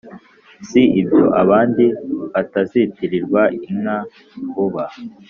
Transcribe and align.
si 0.67 0.81
ibyo 1.01 1.23
abandi 1.41 1.85
batazitirirwa 2.31 3.41
inka 3.69 3.97
vuba 4.53 4.83